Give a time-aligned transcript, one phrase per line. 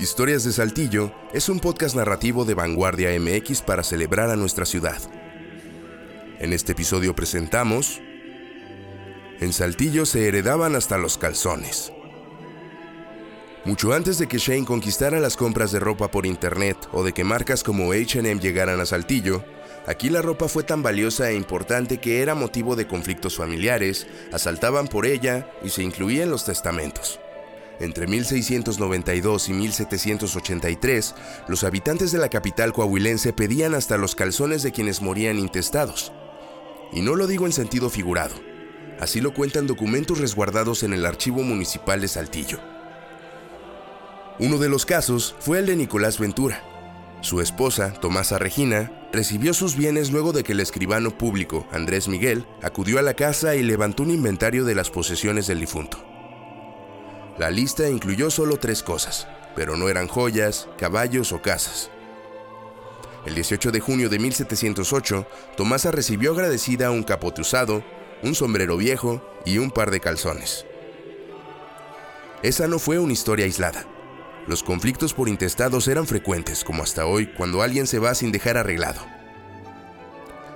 [0.00, 4.98] Historias de Saltillo es un podcast narrativo de Vanguardia MX para celebrar a nuestra ciudad.
[6.38, 8.00] En este episodio presentamos
[9.40, 11.92] En Saltillo se heredaban hasta los calzones.
[13.64, 17.24] Mucho antes de que Shane conquistara las compras de ropa por internet o de que
[17.24, 19.44] marcas como HM llegaran a Saltillo,
[19.88, 24.86] aquí la ropa fue tan valiosa e importante que era motivo de conflictos familiares, asaltaban
[24.86, 27.18] por ella y se incluía en los testamentos.
[27.80, 31.14] Entre 1692 y 1783,
[31.46, 36.12] los habitantes de la capital coahuilense pedían hasta los calzones de quienes morían intestados.
[36.92, 38.34] Y no lo digo en sentido figurado.
[38.98, 42.58] Así lo cuentan documentos resguardados en el Archivo Municipal de Saltillo.
[44.40, 46.64] Uno de los casos fue el de Nicolás Ventura.
[47.20, 52.46] Su esposa, Tomasa Regina, recibió sus bienes luego de que el escribano público, Andrés Miguel,
[52.62, 56.07] acudió a la casa y levantó un inventario de las posesiones del difunto.
[57.38, 61.88] La lista incluyó solo tres cosas, pero no eran joyas, caballos o casas.
[63.26, 65.24] El 18 de junio de 1708,
[65.56, 67.84] Tomasa recibió agradecida un capote usado,
[68.24, 70.66] un sombrero viejo y un par de calzones.
[72.42, 73.86] Esa no fue una historia aislada.
[74.48, 78.56] Los conflictos por intestados eran frecuentes, como hasta hoy, cuando alguien se va sin dejar
[78.56, 79.00] arreglado.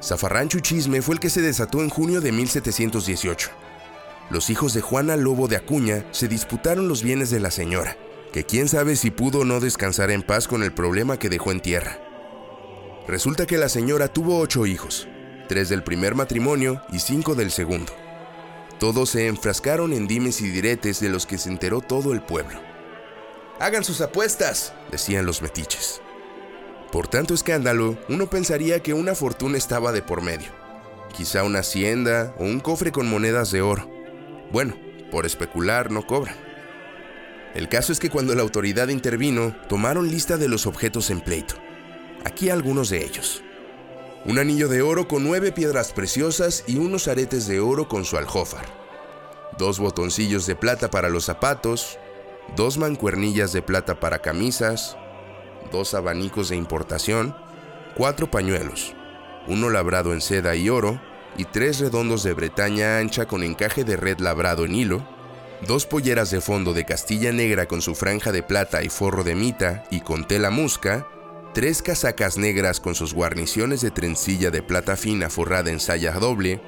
[0.00, 3.50] Zafarrancho Chisme fue el que se desató en junio de 1718
[4.30, 7.96] los hijos de Juana Lobo de Acuña se disputaron los bienes de la señora,
[8.32, 11.50] que quién sabe si pudo o no descansar en paz con el problema que dejó
[11.50, 11.98] en tierra.
[13.06, 15.08] Resulta que la señora tuvo ocho hijos,
[15.48, 17.92] tres del primer matrimonio y cinco del segundo.
[18.78, 22.60] Todos se enfrascaron en dimes y diretes de los que se enteró todo el pueblo.
[23.60, 26.02] Hagan sus apuestas, decían los metiches.
[26.92, 30.50] Por tanto escándalo, uno pensaría que una fortuna estaba de por medio.
[31.16, 33.97] Quizá una hacienda o un cofre con monedas de oro
[34.52, 34.76] bueno,
[35.10, 36.36] por especular no cobran.
[37.54, 41.54] El caso es que cuando la autoridad intervino, tomaron lista de los objetos en pleito.
[42.24, 43.42] Aquí algunos de ellos.
[44.24, 48.16] Un anillo de oro con nueve piedras preciosas y unos aretes de oro con su
[48.16, 48.66] aljófar.
[49.56, 51.98] Dos botoncillos de plata para los zapatos,
[52.54, 54.96] dos mancuernillas de plata para camisas,
[55.72, 57.34] dos abanicos de importación,
[57.96, 58.94] cuatro pañuelos,
[59.46, 61.00] uno labrado en seda y oro,
[61.36, 65.06] y tres redondos de Bretaña ancha con encaje de red labrado en hilo,
[65.66, 69.34] dos polleras de fondo de Castilla Negra con su franja de plata y forro de
[69.34, 71.06] mita y con tela musca,
[71.54, 76.60] tres casacas negras con sus guarniciones de trencilla de plata fina forrada en saya doble,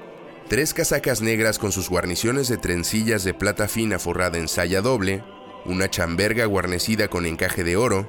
[0.48, 5.22] tres casacas negras con sus guarniciones de trencillas de plata fina forrada en saya doble,
[5.64, 8.08] una chamberga guarnecida con encaje de oro,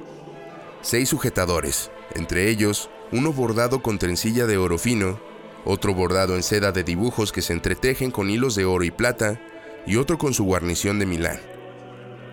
[0.80, 5.20] seis sujetadores, entre ellos uno bordado con trencilla de oro fino,
[5.64, 9.40] otro bordado en seda de dibujos que se entretejen con hilos de oro y plata,
[9.86, 11.40] y otro con su guarnición de Milán.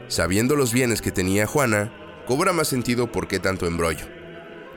[0.07, 1.93] Sabiendo los bienes que tenía Juana,
[2.27, 4.05] cobra más sentido por qué tanto embrollo.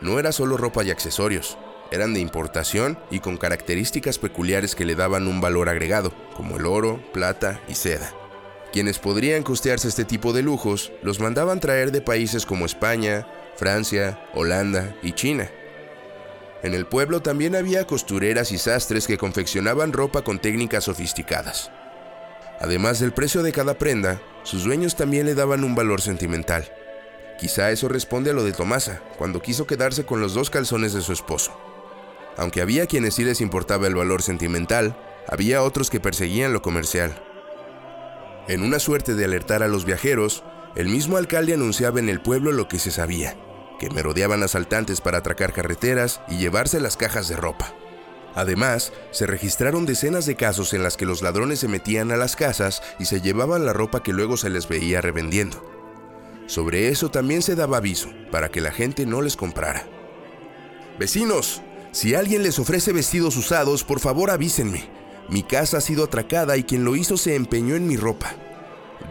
[0.01, 1.59] No era solo ropa y accesorios,
[1.91, 6.67] eran de importación y con características peculiares que le daban un valor agregado, como el
[6.67, 8.13] oro, plata y seda.
[8.73, 13.27] Quienes podrían costearse este tipo de lujos los mandaban traer de países como España,
[13.57, 15.51] Francia, Holanda y China
[16.63, 21.71] en el pueblo también había costureras y sastres que confeccionaban ropa con técnicas sofisticadas.
[22.61, 26.71] Además del precio de cada prenda, sus dueños también le daban un valor sentimental.
[27.41, 31.01] Quizá eso responde a lo de Tomasa, cuando quiso quedarse con los dos calzones de
[31.01, 31.53] su esposo.
[32.37, 34.97] Aunque había quienes sí les importaba el valor sentimental,
[35.29, 37.21] había otros que perseguían lo comercial.
[38.47, 40.45] En una suerte de alertar a los viajeros,
[40.77, 43.37] el mismo alcalde anunciaba en el pueblo lo que se sabía,
[43.83, 47.75] que merodeaban asaltantes para atracar carreteras y llevarse las cajas de ropa.
[48.37, 52.37] Además, se registraron decenas de casos en las que los ladrones se metían a las
[52.37, 55.69] casas y se llevaban la ropa que luego se les veía revendiendo.
[56.47, 59.85] Sobre eso también se daba aviso, para que la gente no les comprara.
[61.01, 61.61] Vecinos,
[61.91, 64.89] si alguien les ofrece vestidos usados, por favor avísenme.
[65.29, 68.33] Mi casa ha sido atracada y quien lo hizo se empeñó en mi ropa.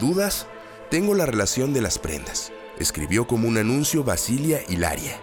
[0.00, 0.46] ¿Dudas?
[0.90, 2.52] Tengo la relación de las prendas
[2.82, 5.18] escribió como un anuncio Basilia Hilaria.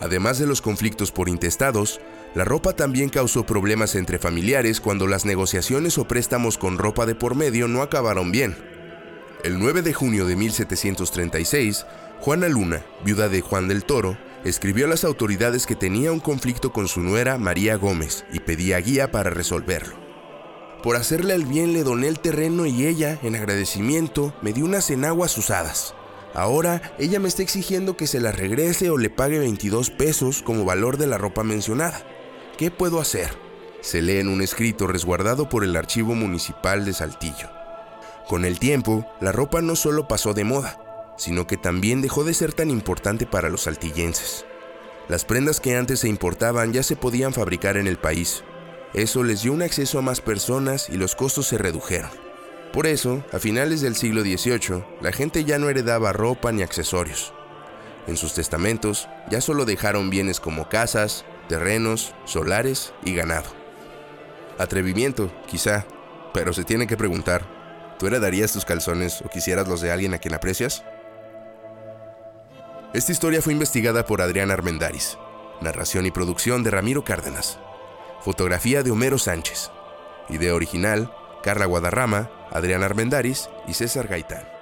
[0.00, 2.00] Además de los conflictos por intestados,
[2.34, 7.14] la ropa también causó problemas entre familiares cuando las negociaciones o préstamos con ropa de
[7.14, 8.56] por medio no acabaron bien.
[9.42, 11.86] El 9 de junio de 1736,
[12.20, 16.72] Juana Luna, viuda de Juan del Toro, escribió a las autoridades que tenía un conflicto
[16.72, 19.94] con su nuera María Gómez y pedía guía para resolverlo.
[20.82, 24.88] Por hacerle el bien le doné el terreno y ella, en agradecimiento, me dio unas
[24.90, 25.94] enaguas usadas.
[26.34, 30.64] Ahora ella me está exigiendo que se la regrese o le pague 22 pesos como
[30.64, 32.02] valor de la ropa mencionada.
[32.56, 33.30] ¿Qué puedo hacer?
[33.80, 37.50] Se lee en un escrito resguardado por el Archivo Municipal de Saltillo.
[38.28, 42.34] Con el tiempo, la ropa no solo pasó de moda, sino que también dejó de
[42.34, 44.44] ser tan importante para los saltillenses.
[45.08, 48.44] Las prendas que antes se importaban ya se podían fabricar en el país.
[48.94, 52.29] Eso les dio un acceso a más personas y los costos se redujeron.
[52.72, 57.32] Por eso, a finales del siglo XVIII, la gente ya no heredaba ropa ni accesorios.
[58.06, 63.50] En sus testamentos ya solo dejaron bienes como casas, terrenos, solares y ganado.
[64.58, 65.84] Atrevimiento, quizá,
[66.32, 67.44] pero se tiene que preguntar,
[67.98, 70.84] ¿tú heredarías tus calzones o quisieras los de alguien a quien aprecias?
[72.92, 75.18] Esta historia fue investigada por Adrián Armendaris.
[75.60, 77.58] Narración y producción de Ramiro Cárdenas.
[78.20, 79.70] Fotografía de Homero Sánchez.
[80.28, 81.12] Idea original,
[81.42, 84.59] Carla Guadarrama, Adrián Armendaris y César Gaitán.